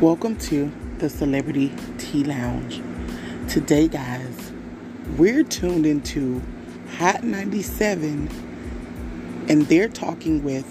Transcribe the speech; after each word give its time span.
Welcome 0.00 0.36
to 0.36 0.72
the 0.96 1.10
Celebrity 1.10 1.70
Tea 1.98 2.24
Lounge. 2.24 2.80
Today, 3.50 3.86
guys, 3.86 4.50
we're 5.18 5.44
tuned 5.44 5.84
into 5.84 6.40
Hot 6.96 7.22
97 7.22 8.30
and 9.50 9.66
they're 9.66 9.88
talking 9.88 10.42
with 10.42 10.64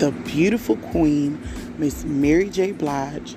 the 0.00 0.10
beautiful 0.10 0.76
queen, 0.76 1.40
Miss 1.78 2.04
Mary 2.04 2.50
J. 2.50 2.72
Blige, 2.72 3.36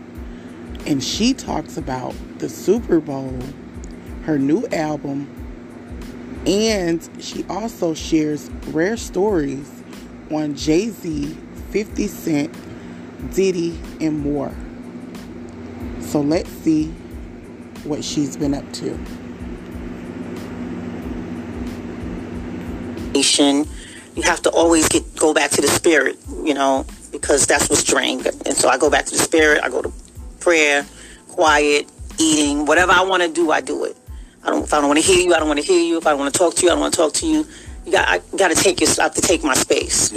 and 0.86 1.02
she 1.02 1.34
talks 1.34 1.78
about 1.78 2.14
the 2.40 2.50
Super 2.50 3.00
Bowl, 3.00 3.40
her 4.24 4.38
new 4.38 4.68
album, 4.74 5.30
and 6.46 7.10
she 7.20 7.46
also 7.50 7.94
shares 7.94 8.50
rare 8.72 8.98
stories 8.98 9.72
on 10.30 10.56
Jay 10.56 10.90
Z, 10.90 11.38
50 11.70 12.08
Cent, 12.08 12.67
Diddy, 13.34 13.80
and 14.02 14.20
more. 14.20 14.54
So 16.02 16.22
let's 16.22 16.50
see 16.50 16.88
what 17.84 18.04
she's 18.04 18.38
been 18.38 18.54
up 18.54 18.72
to. 18.74 19.00
You 24.16 24.24
have 24.24 24.42
to 24.44 24.50
always 24.50 24.90
get 24.90 25.16
go 25.16 25.34
back 25.34 25.52
to 25.52 25.62
the 25.62 25.68
spirit, 25.68 26.18
you 26.44 26.56
know, 26.56 26.86
because 27.12 27.46
that's 27.46 27.70
what's 27.70 27.84
drained. 27.84 28.26
And 28.26 28.56
so 28.56 28.68
I 28.68 28.78
go 28.80 28.90
back 28.90 29.06
to 29.06 29.12
the 29.12 29.22
spirit. 29.22 29.64
I 29.64 29.70
go 29.70 29.82
to 29.84 29.94
prayer, 30.40 30.86
quiet, 31.30 31.88
eating, 32.18 32.66
whatever 32.66 32.94
I 32.94 33.04
want 33.04 33.24
to 33.24 33.30
do, 33.30 33.52
I 33.52 33.62
do 33.62 33.86
it. 33.86 33.96
I 34.44 34.50
don't. 34.50 34.64
If 34.64 34.74
I 34.74 34.80
don't 34.80 34.88
want 34.88 35.00
to 35.00 35.06
hear 35.06 35.20
you, 35.20 35.36
I 35.36 35.40
don't 35.40 35.48
want 35.48 35.60
to 35.60 35.66
hear 35.66 35.80
you. 35.80 35.98
If 35.98 36.08
I 36.08 36.16
want 36.16 36.34
to 36.34 36.38
talk 36.38 36.56
to 36.56 36.64
you, 36.66 36.70
I 36.70 36.74
don't 36.74 36.82
want 36.82 36.94
to 36.96 36.98
talk 36.98 37.14
to 37.14 37.28
you. 37.28 37.46
You 37.86 37.92
got. 37.92 38.08
I 38.08 38.20
got 38.38 38.50
to 38.50 38.56
take 38.56 38.82
your. 38.82 38.90
I 39.00 39.04
have 39.04 39.14
to 39.16 39.22
take 39.22 39.44
my 39.44 39.54
space. 39.54 40.12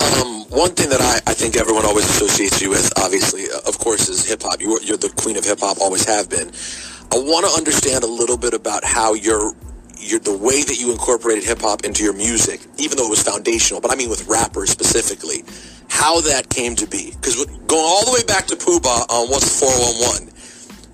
Um, 0.00 0.35
one 0.56 0.72
thing 0.72 0.88
that 0.88 1.02
I, 1.02 1.20
I 1.30 1.34
think 1.34 1.56
everyone 1.56 1.84
always 1.84 2.08
associates 2.08 2.62
you 2.62 2.70
with, 2.70 2.90
obviously, 2.96 3.44
uh, 3.44 3.68
of 3.68 3.78
course, 3.78 4.08
is 4.08 4.24
hip 4.26 4.40
hop. 4.42 4.58
You, 4.58 4.80
you're 4.82 4.96
the 4.96 5.10
queen 5.10 5.36
of 5.36 5.44
hip 5.44 5.60
hop, 5.60 5.76
always 5.82 6.06
have 6.06 6.30
been. 6.30 6.50
I 7.12 7.20
want 7.20 7.44
to 7.44 7.52
understand 7.52 8.04
a 8.04 8.06
little 8.06 8.38
bit 8.38 8.54
about 8.54 8.82
how 8.82 9.12
your 9.12 9.52
your 9.98 10.18
the 10.20 10.36
way 10.36 10.62
that 10.62 10.80
you 10.80 10.92
incorporated 10.92 11.44
hip 11.44 11.60
hop 11.60 11.84
into 11.84 12.02
your 12.02 12.14
music, 12.14 12.60
even 12.78 12.96
though 12.96 13.06
it 13.06 13.10
was 13.10 13.22
foundational. 13.22 13.82
But 13.82 13.92
I 13.92 13.96
mean, 13.96 14.08
with 14.08 14.26
rappers 14.28 14.70
specifically, 14.70 15.44
how 15.88 16.22
that 16.22 16.48
came 16.48 16.74
to 16.76 16.86
be. 16.86 17.12
Because 17.12 17.36
going 17.44 17.84
all 17.84 18.04
the 18.06 18.12
way 18.12 18.24
back 18.24 18.46
to 18.46 18.56
Puba 18.56 19.12
on 19.12 19.28
What's 19.28 19.60
Four 19.60 19.68
One 19.68 20.24
One, 20.24 20.32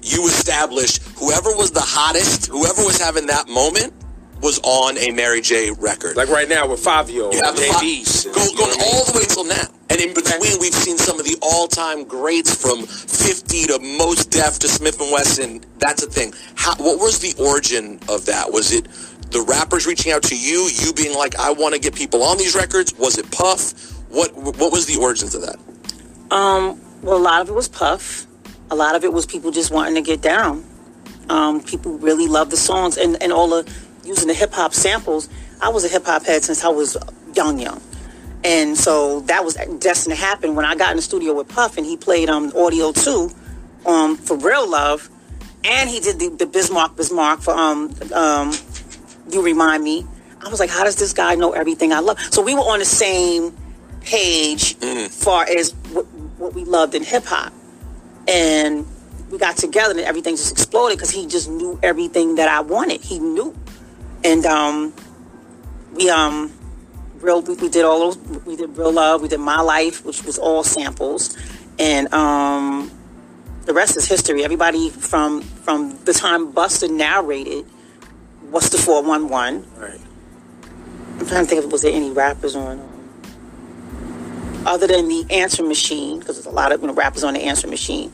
you 0.02 0.26
established 0.26 1.02
whoever 1.14 1.54
was 1.54 1.70
the 1.70 1.86
hottest, 1.86 2.46
whoever 2.46 2.82
was 2.82 3.00
having 3.00 3.26
that 3.26 3.48
moment 3.48 3.94
was 4.42 4.60
on 4.64 4.98
a 4.98 5.10
Mary 5.12 5.40
J 5.40 5.70
record. 5.70 6.16
Like 6.16 6.28
right 6.28 6.48
now 6.48 6.68
with 6.68 6.80
Fabio, 6.80 7.32
You 7.32 7.42
have 7.42 7.56
the 7.56 7.62
JB's. 7.62 8.24
Go, 8.26 8.32
going 8.56 8.76
all 8.80 9.04
the 9.06 9.12
way 9.14 9.24
till 9.26 9.44
now. 9.44 9.68
And 9.88 10.00
in 10.00 10.14
between, 10.14 10.58
we've 10.60 10.74
seen 10.74 10.98
some 10.98 11.20
of 11.20 11.26
the 11.26 11.36
all-time 11.42 12.04
greats 12.04 12.54
from 12.54 12.82
50 12.86 13.66
to 13.66 13.78
Mos 13.78 14.24
Def 14.26 14.58
to 14.60 14.68
Smith 14.68 14.98
& 14.98 15.12
Wesson. 15.12 15.60
That's 15.78 16.02
a 16.02 16.06
thing. 16.10 16.32
How, 16.54 16.74
what 16.76 16.98
was 16.98 17.20
the 17.20 17.34
origin 17.42 18.00
of 18.08 18.26
that? 18.26 18.50
Was 18.50 18.72
it 18.72 18.88
the 19.30 19.42
rappers 19.42 19.86
reaching 19.86 20.12
out 20.12 20.22
to 20.24 20.36
you, 20.36 20.68
you 20.72 20.92
being 20.94 21.14
like, 21.16 21.36
I 21.38 21.52
want 21.52 21.74
to 21.74 21.80
get 21.80 21.94
people 21.94 22.22
on 22.22 22.38
these 22.38 22.54
records? 22.54 22.94
Was 22.98 23.18
it 23.18 23.30
Puff? 23.30 23.72
What 24.10 24.34
What 24.34 24.72
was 24.72 24.86
the 24.86 24.96
origins 24.96 25.34
of 25.34 25.42
that? 25.42 25.56
Um, 26.34 26.80
well, 27.02 27.16
a 27.16 27.18
lot 27.18 27.40
of 27.42 27.48
it 27.48 27.52
was 27.54 27.68
Puff. 27.68 28.26
A 28.70 28.74
lot 28.74 28.94
of 28.94 29.04
it 29.04 29.12
was 29.12 29.26
people 29.26 29.50
just 29.50 29.70
wanting 29.70 29.94
to 29.94 30.02
get 30.02 30.20
down. 30.22 30.64
Um, 31.28 31.62
people 31.62 31.98
really 31.98 32.26
love 32.28 32.50
the 32.50 32.56
songs 32.56 32.96
and, 32.96 33.22
and 33.22 33.32
all 33.32 33.48
the 33.48 33.70
using 34.04 34.28
the 34.28 34.34
hip 34.34 34.52
hop 34.52 34.74
samples. 34.74 35.28
I 35.60 35.68
was 35.68 35.84
a 35.84 35.88
hip 35.88 36.04
hop 36.04 36.24
head 36.24 36.44
since 36.44 36.64
I 36.64 36.68
was 36.68 36.96
young, 37.34 37.58
young. 37.58 37.80
And 38.44 38.76
so 38.76 39.20
that 39.20 39.44
was 39.44 39.54
destined 39.54 40.16
to 40.16 40.20
happen 40.20 40.54
when 40.54 40.64
I 40.64 40.74
got 40.74 40.90
in 40.90 40.96
the 40.96 41.02
studio 41.02 41.32
with 41.32 41.48
Puff 41.48 41.76
and 41.76 41.86
he 41.86 41.96
played 41.96 42.28
um, 42.28 42.52
Audio 42.56 42.90
2 42.90 43.30
um, 43.86 44.16
for 44.16 44.36
Real 44.36 44.68
Love. 44.68 45.08
And 45.64 45.88
he 45.88 46.00
did 46.00 46.18
the, 46.18 46.28
the 46.28 46.46
Biz 46.46 46.72
Markie 46.72 46.96
Bismarck 46.96 47.40
for 47.40 47.54
um, 47.54 47.94
um, 48.12 48.52
You 49.30 49.42
Remind 49.42 49.84
Me. 49.84 50.04
I 50.44 50.48
was 50.48 50.58
like, 50.58 50.70
how 50.70 50.82
does 50.82 50.96
this 50.96 51.12
guy 51.12 51.36
know 51.36 51.52
everything 51.52 51.92
I 51.92 52.00
love? 52.00 52.18
So 52.32 52.42
we 52.42 52.54
were 52.54 52.62
on 52.62 52.80
the 52.80 52.84
same 52.84 53.56
page 54.00 54.74
far 55.10 55.44
as 55.44 55.70
what, 55.92 56.04
what 56.38 56.52
we 56.52 56.64
loved 56.64 56.96
in 56.96 57.04
hip 57.04 57.24
hop. 57.24 57.52
And 58.26 58.84
we 59.30 59.38
got 59.38 59.56
together 59.56 59.92
and 59.92 60.00
everything 60.00 60.34
just 60.34 60.50
exploded 60.50 60.98
because 60.98 61.10
he 61.10 61.26
just 61.26 61.48
knew 61.48 61.78
everything 61.82 62.34
that 62.36 62.48
I 62.48 62.60
wanted. 62.60 63.00
He 63.00 63.20
knew. 63.20 63.54
And 64.24 64.46
um, 64.46 64.94
we 65.94 66.08
um, 66.10 66.52
real 67.22 67.40
we, 67.42 67.54
we 67.54 67.68
did 67.68 67.84
all 67.84 68.10
those 68.10 68.18
we 68.44 68.56
did 68.56 68.76
real 68.76 68.92
love 68.92 69.22
we 69.22 69.28
did 69.28 69.38
my 69.38 69.60
life 69.60 70.04
which 70.04 70.24
was 70.24 70.38
all 70.38 70.64
samples 70.64 71.36
and 71.78 72.12
um 72.12 72.90
the 73.64 73.72
rest 73.72 73.96
is 73.96 74.06
history 74.06 74.44
everybody 74.44 74.90
from 74.90 75.40
from 75.40 75.96
the 76.04 76.12
time 76.12 76.52
Busta 76.52 76.90
narrated 76.90 77.64
what's 78.50 78.68
the 78.70 78.78
411 78.78 79.64
Right. 79.76 80.00
i'm 81.20 81.26
trying 81.26 81.44
to 81.44 81.46
think 81.46 81.64
if 81.64 81.70
was 81.70 81.82
there 81.82 81.92
any 81.92 82.10
rappers 82.10 82.56
on 82.56 82.80
um, 82.80 82.88
other 84.66 84.86
than 84.86 85.08
the 85.08 85.24
answer 85.30 85.62
machine 85.62 86.18
because 86.18 86.36
there's 86.36 86.46
a 86.46 86.50
lot 86.50 86.72
of 86.72 86.80
you 86.80 86.88
know, 86.88 86.94
rappers 86.94 87.24
on 87.24 87.34
the 87.34 87.40
answer 87.40 87.68
machine 87.68 88.12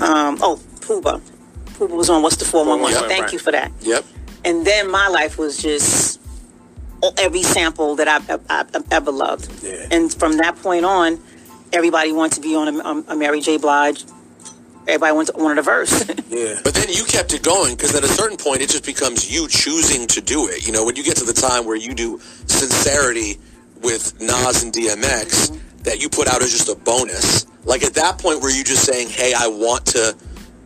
um 0.00 0.36
oh 0.42 0.60
Puba. 0.80 1.22
Puba 1.88 1.96
was 1.96 2.10
on 2.10 2.22
what's 2.22 2.36
the 2.36 2.44
411 2.44 3.00
Yep. 3.00 3.08
thank 3.10 3.22
Right. 3.24 3.32
you 3.32 3.38
for 3.38 3.52
that 3.52 3.72
Yep. 3.82 4.04
and 4.44 4.66
then 4.66 4.90
my 4.90 5.08
life 5.08 5.38
was 5.38 5.56
just 5.60 6.20
every 7.18 7.42
sample 7.42 7.96
that 7.96 8.06
I've, 8.08 8.30
I've, 8.30 8.40
I've 8.76 8.92
ever 8.92 9.10
loved. 9.10 9.50
Yeah. 9.64 9.88
And 9.90 10.12
from 10.14 10.36
that 10.36 10.54
point 10.62 10.84
on, 10.84 11.18
everybody 11.72 12.12
wanted 12.12 12.36
to 12.36 12.40
be 12.42 12.54
on 12.54 12.68
a, 12.76 12.84
um, 12.84 13.04
a 13.08 13.16
Mary 13.16 13.40
J. 13.40 13.56
Blige. 13.58 14.04
Everybody 14.86 15.12
wanted, 15.12 15.36
wanted 15.36 15.58
a 15.58 15.62
verse. 15.62 16.04
Yeah. 16.28 16.60
But 16.64 16.74
then 16.74 16.88
you 16.88 17.02
kept 17.04 17.34
it 17.34 17.42
going 17.42 17.74
because 17.76 17.94
at 17.96 18.04
a 18.04 18.08
certain 18.08 18.36
point, 18.38 18.62
it 18.62 18.70
just 18.70 18.86
becomes 18.86 19.30
you 19.30 19.48
choosing 19.48 20.06
to 20.06 20.20
do 20.22 20.46
it. 20.48 20.64
You 20.66 20.72
know, 20.72 20.82
when 20.84 20.94
you 20.96 21.02
get 21.02 21.16
to 21.18 21.24
the 21.24 21.32
time 21.34 21.66
where 21.66 21.76
you 21.76 21.92
do 21.92 22.20
sincerity 22.46 23.38
with 23.82 24.18
Nas 24.20 24.62
and 24.62 24.72
DMX, 24.72 25.58
that 25.82 26.00
you 26.00 26.08
put 26.08 26.26
out 26.28 26.40
as 26.40 26.52
just 26.52 26.68
a 26.70 26.74
bonus. 26.76 27.46
Like 27.64 27.82
at 27.82 27.94
that 27.94 28.16
point, 28.18 28.40
were 28.40 28.48
you 28.50 28.62
just 28.64 28.84
saying, 28.86 29.08
"Hey, 29.08 29.34
I 29.36 29.46
want 29.48 29.84
to 29.86 30.16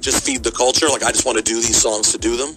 just 0.06 0.25
feed 0.25 0.43
the 0.43 0.50
culture. 0.53 0.89
Like 0.89 1.03
I 1.03 1.11
just 1.12 1.27
want 1.27 1.37
to 1.39 1.44
do 1.44 1.56
these 1.56 1.77
songs 1.87 2.12
to 2.12 2.19
do 2.19 2.37
them." 2.37 2.56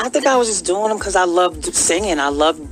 I 0.00 0.08
think 0.08 0.26
I 0.26 0.36
was 0.36 0.48
just 0.48 0.64
doing 0.64 0.88
them 0.88 0.98
because 0.98 1.16
I 1.16 1.24
loved 1.24 1.64
singing. 1.74 2.18
I 2.20 2.28
loved, 2.28 2.62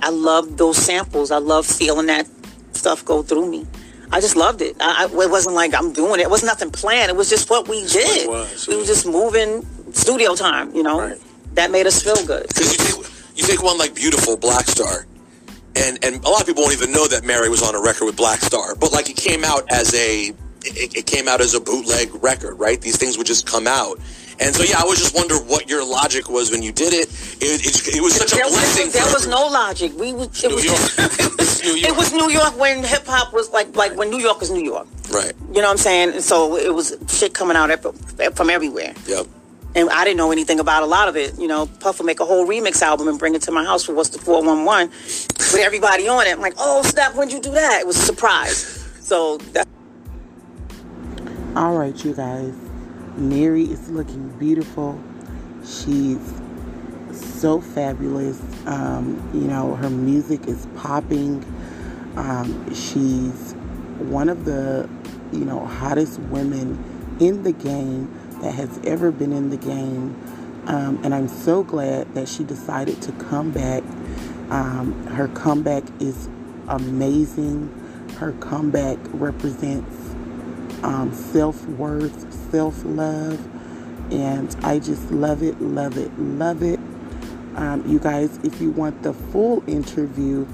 I 0.00 0.10
loved 0.10 0.56
those 0.56 0.76
samples. 0.78 1.30
I 1.32 1.38
loved 1.38 1.68
feeling 1.68 2.06
that 2.06 2.26
stuff 2.72 3.04
go 3.04 3.22
through 3.22 3.50
me. 3.50 3.66
I 4.12 4.20
just 4.20 4.36
loved 4.36 4.62
it. 4.62 4.76
I, 4.80 5.02
I, 5.02 5.04
it 5.24 5.30
wasn't 5.30 5.56
like 5.56 5.74
I'm 5.74 5.92
doing 5.92 6.20
it. 6.20 6.24
It 6.24 6.30
was 6.30 6.44
nothing 6.44 6.70
planned. 6.70 7.10
It 7.10 7.16
was 7.16 7.28
just 7.28 7.50
what 7.50 7.66
we 7.66 7.84
did. 7.88 8.28
was, 8.28 8.68
we 8.68 8.76
were 8.76 8.84
just 8.84 9.04
moving 9.04 9.66
studio 9.92 10.36
time. 10.36 10.72
You 10.76 10.84
know, 10.84 11.00
Right. 11.00 11.20
that 11.54 11.72
made 11.72 11.86
us 11.88 12.00
feel 12.02 12.20
good. 12.24 12.46
Because 12.48 12.70
you 12.72 12.78
take 12.86 12.96
you 13.38 13.44
take 13.44 13.62
one 13.64 13.76
like 13.78 13.92
"Beautiful" 13.96 14.36
Black 14.36 14.66
Star, 14.68 15.06
and 15.74 15.98
and 16.04 16.24
a 16.24 16.28
lot 16.28 16.40
of 16.40 16.46
people 16.46 16.62
won't 16.62 16.74
even 16.80 16.92
know 16.92 17.08
that 17.08 17.24
Mary 17.24 17.48
was 17.48 17.62
on 17.64 17.74
a 17.74 17.82
record 17.82 18.04
with 18.06 18.16
Black 18.16 18.40
Star, 18.42 18.76
but 18.76 18.92
like 18.92 19.10
it 19.10 19.16
came 19.16 19.42
out 19.44 19.64
as 19.72 19.92
a 19.94 20.32
it, 20.66 20.96
it 20.96 21.06
came 21.06 21.28
out 21.28 21.40
as 21.40 21.54
a 21.54 21.60
bootleg 21.60 22.10
record, 22.22 22.54
right? 22.58 22.80
These 22.80 22.96
things 22.96 23.16
would 23.18 23.26
just 23.26 23.46
come 23.46 23.66
out. 23.66 23.98
And 24.38 24.54
so, 24.54 24.64
yeah, 24.64 24.78
I 24.78 24.84
was 24.84 24.98
just 24.98 25.14
wondering 25.14 25.42
what 25.48 25.68
your 25.70 25.84
logic 25.84 26.28
was 26.28 26.50
when 26.50 26.62
you 26.62 26.70
did 26.70 26.92
it. 26.92 27.08
It, 27.40 27.64
it, 27.64 27.96
it 27.96 28.00
was 28.02 28.14
such 28.16 28.32
a 28.32 28.36
There 28.36 28.44
was, 28.44 28.52
blessing. 28.52 28.90
there 28.92 29.12
was 29.12 29.26
no 29.26 29.46
logic. 29.46 29.92
We 29.98 30.12
was, 30.12 30.44
it 30.44 30.52
was 30.52 30.64
New 30.64 30.72
was, 30.72 31.62
New 31.64 31.74
York. 31.74 31.90
it 31.90 31.96
was 31.96 32.12
New 32.12 32.30
York 32.30 32.58
when 32.58 32.84
hip 32.84 33.06
hop 33.06 33.32
was 33.32 33.50
like 33.50 33.74
like 33.74 33.96
when 33.96 34.10
New 34.10 34.18
York 34.18 34.40
was 34.40 34.50
New 34.50 34.62
York. 34.62 34.86
Right. 35.10 35.32
You 35.48 35.62
know 35.62 35.68
what 35.68 35.70
I'm 35.70 35.76
saying? 35.78 36.10
And 36.14 36.22
so 36.22 36.56
it 36.56 36.74
was 36.74 36.96
shit 37.08 37.32
coming 37.32 37.56
out 37.56 37.70
from 38.34 38.50
everywhere. 38.50 38.92
Yep. 39.06 39.26
And 39.74 39.90
I 39.90 40.04
didn't 40.04 40.16
know 40.16 40.32
anything 40.32 40.58
about 40.60 40.82
a 40.82 40.86
lot 40.86 41.08
of 41.08 41.16
it. 41.16 41.38
You 41.38 41.48
know, 41.48 41.66
Puff 41.80 41.98
would 41.98 42.06
make 42.06 42.20
a 42.20 42.24
whole 42.24 42.46
remix 42.46 42.82
album 42.82 43.08
and 43.08 43.18
bring 43.18 43.34
it 43.34 43.42
to 43.42 43.52
my 43.52 43.64
house 43.64 43.84
for 43.84 43.94
What's 43.94 44.10
the 44.10 44.18
411 44.18 44.88
with 44.90 45.56
everybody 45.56 46.08
on 46.08 46.26
it. 46.26 46.32
I'm 46.32 46.40
like, 46.40 46.54
oh, 46.58 46.82
snap, 46.82 47.14
when'd 47.14 47.32
you 47.32 47.40
do 47.40 47.52
that? 47.52 47.80
It 47.80 47.86
was 47.86 47.96
a 47.98 48.02
surprise. 48.02 48.82
So 49.00 49.36
that, 49.52 49.68
All 51.56 51.74
right, 51.74 52.04
you 52.04 52.12
guys. 52.12 52.54
Mary 53.16 53.62
is 53.62 53.88
looking 53.88 54.28
beautiful. 54.38 55.02
She's 55.64 56.20
so 57.12 57.62
fabulous. 57.62 58.38
Um, 58.66 59.30
you 59.32 59.48
know, 59.48 59.74
her 59.76 59.88
music 59.88 60.48
is 60.48 60.66
popping. 60.76 61.42
Um, 62.14 62.74
she's 62.74 63.54
one 64.00 64.28
of 64.28 64.44
the, 64.44 64.86
you 65.32 65.46
know, 65.46 65.64
hottest 65.64 66.18
women 66.20 67.16
in 67.20 67.42
the 67.42 67.52
game 67.52 68.14
that 68.42 68.52
has 68.52 68.78
ever 68.84 69.10
been 69.10 69.32
in 69.32 69.48
the 69.48 69.56
game. 69.56 70.14
Um, 70.66 71.00
and 71.02 71.14
I'm 71.14 71.28
so 71.28 71.62
glad 71.62 72.14
that 72.14 72.28
she 72.28 72.44
decided 72.44 73.00
to 73.00 73.12
come 73.12 73.50
back. 73.50 73.82
Um, 74.50 75.06
her 75.06 75.28
comeback 75.28 75.84
is 76.00 76.28
amazing. 76.68 77.72
Her 78.18 78.32
comeback 78.32 78.98
represents 79.14 80.05
um, 80.82 81.12
self 81.12 81.64
worth, 81.66 82.32
self 82.50 82.82
love, 82.84 83.40
and 84.12 84.54
I 84.62 84.78
just 84.78 85.10
love 85.10 85.42
it, 85.42 85.60
love 85.60 85.96
it, 85.96 86.16
love 86.18 86.62
it. 86.62 86.80
Um, 87.56 87.84
you 87.86 87.98
guys, 87.98 88.38
if 88.44 88.60
you 88.60 88.70
want 88.70 89.02
the 89.02 89.14
full 89.14 89.64
interview 89.66 90.46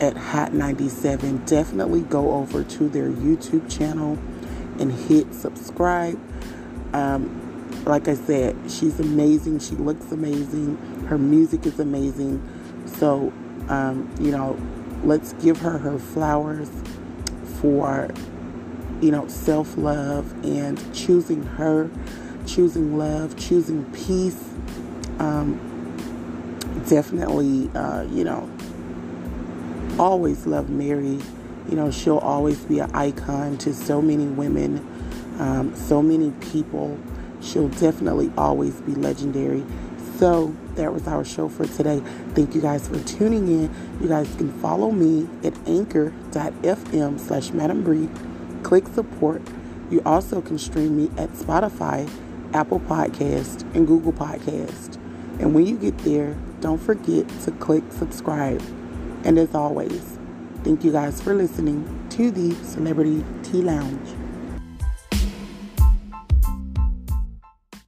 at 0.00 0.16
Hot 0.16 0.52
97, 0.52 1.44
definitely 1.44 2.00
go 2.02 2.32
over 2.32 2.64
to 2.64 2.88
their 2.88 3.10
YouTube 3.10 3.70
channel 3.70 4.18
and 4.78 4.90
hit 4.92 5.32
subscribe. 5.34 6.18
Um, 6.94 7.38
like 7.84 8.08
I 8.08 8.14
said, 8.14 8.56
she's 8.68 8.98
amazing. 9.00 9.58
She 9.58 9.74
looks 9.74 10.10
amazing. 10.12 10.76
Her 11.06 11.18
music 11.18 11.66
is 11.66 11.78
amazing. 11.78 12.42
So, 12.86 13.32
um, 13.68 14.12
you 14.20 14.30
know, 14.30 14.58
let's 15.04 15.32
give 15.34 15.58
her 15.58 15.78
her 15.78 15.98
flowers 15.98 16.70
for, 17.60 18.08
you 19.02 19.10
know, 19.10 19.26
self 19.26 19.76
love 19.76 20.32
and 20.44 20.78
choosing 20.94 21.42
her, 21.42 21.90
choosing 22.46 22.96
love, 22.96 23.36
choosing 23.36 23.84
peace. 23.92 24.42
Um, 25.18 25.68
definitely, 26.88 27.68
uh, 27.76 28.02
you 28.04 28.24
know, 28.24 28.48
always 29.98 30.46
love 30.46 30.70
Mary. 30.70 31.18
You 31.68 31.76
know, 31.76 31.90
she'll 31.90 32.18
always 32.18 32.60
be 32.60 32.78
an 32.78 32.94
icon 32.94 33.58
to 33.58 33.74
so 33.74 34.00
many 34.00 34.26
women, 34.26 34.78
um, 35.38 35.74
so 35.74 36.00
many 36.00 36.30
people. 36.52 36.98
She'll 37.40 37.68
definitely 37.68 38.32
always 38.38 38.80
be 38.82 38.94
legendary. 38.94 39.64
So 40.18 40.54
that 40.76 40.92
was 40.92 41.08
our 41.08 41.24
show 41.24 41.48
for 41.48 41.66
today. 41.66 42.00
Thank 42.34 42.54
you 42.54 42.60
guys 42.60 42.86
for 42.86 43.00
tuning 43.00 43.48
in. 43.48 43.74
You 44.00 44.06
guys 44.06 44.32
can 44.36 44.52
follow 44.60 44.92
me 44.92 45.28
at 45.42 45.54
anchor.fm 45.66 47.18
slash 47.18 47.50
Madam 47.50 47.82
Bree. 47.82 48.08
Click 48.62 48.86
support. 48.88 49.42
You 49.90 50.02
also 50.06 50.40
can 50.40 50.58
stream 50.58 50.96
me 50.96 51.10
at 51.18 51.30
Spotify, 51.30 52.08
Apple 52.54 52.80
Podcast, 52.80 53.62
and 53.74 53.86
Google 53.86 54.12
Podcast. 54.12 54.96
And 55.38 55.54
when 55.54 55.66
you 55.66 55.76
get 55.76 55.98
there, 55.98 56.36
don't 56.60 56.78
forget 56.78 57.28
to 57.40 57.50
click 57.52 57.84
subscribe. 57.90 58.62
And 59.24 59.38
as 59.38 59.54
always, 59.54 60.18
thank 60.62 60.84
you 60.84 60.92
guys 60.92 61.20
for 61.20 61.34
listening 61.34 62.06
to 62.10 62.30
the 62.30 62.54
Celebrity 62.64 63.24
Tea 63.42 63.62
Lounge. 63.62 64.21